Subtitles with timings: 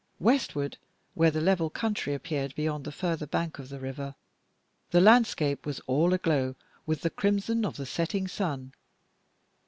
[0.17, 0.79] Westward,
[1.13, 4.15] where the level country appeared beyond the further bank of the river,
[4.89, 6.55] the landscape was all aglow
[6.87, 8.73] with the crimson of the setting sun.